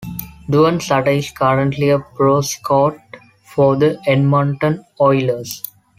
Duane 0.49 0.79
Sutter 0.79 1.11
is 1.11 1.29
currently 1.29 1.91
a 1.91 1.99
pro 1.99 2.41
scout 2.41 2.97
for 3.43 3.75
the 3.75 4.01
Edmonton 4.07 4.83
Oilers. 4.99 5.61